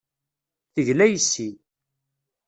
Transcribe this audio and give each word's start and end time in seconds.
Tegla 0.73 1.05
yes-i. 1.07 1.49